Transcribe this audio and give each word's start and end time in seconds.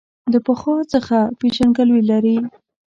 له 0.31 0.39
پخوا 0.47 0.77
څخه 0.93 1.17
پېژندګلوي 1.39 2.01
لري. 2.11 2.37